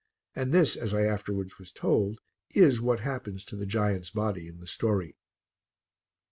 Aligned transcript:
And 0.35 0.51
this, 0.51 0.75
as 0.75 0.95
I 0.95 1.03
afterwards 1.03 1.59
was 1.59 1.71
told, 1.71 2.21
is 2.55 2.81
what 2.81 3.01
happens 3.01 3.45
to 3.45 3.55
the 3.55 3.67
giant's 3.67 4.09
body 4.09 4.47
in 4.47 4.57
the 4.59 4.65
story. 4.65 5.15